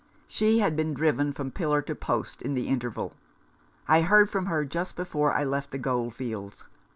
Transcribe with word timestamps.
She 0.27 0.57
had 0.57 0.75
been 0.75 0.95
driven 0.95 1.31
from 1.31 1.51
pillar 1.51 1.83
to 1.83 1.93
post 1.93 2.41
in 2.41 2.55
the 2.55 2.67
interval. 2.67 3.13
I 3.87 4.01
heard 4.01 4.31
from 4.31 4.47
her 4.47 4.65
just 4.65 4.95
before 4.95 5.31
I 5.31 5.43
left 5.43 5.69
the 5.69 5.77
Gold 5.77 6.15
fields. 6.15 6.65